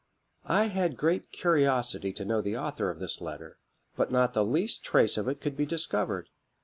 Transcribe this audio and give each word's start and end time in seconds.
"I 0.47 0.63
had 0.69 0.93
a 0.93 0.95
great 0.95 1.31
curiosity 1.31 2.11
to 2.13 2.25
know 2.25 2.41
the 2.41 2.57
author 2.57 2.89
of 2.89 2.97
this 2.97 3.21
letter, 3.21 3.59
but 3.95 4.11
not 4.11 4.33
the 4.33 4.43
least 4.43 4.83
trace 4.83 5.15
of 5.15 5.27
it 5.27 5.39
could 5.39 5.55
be 5.55 5.67
discovered. 5.67 6.29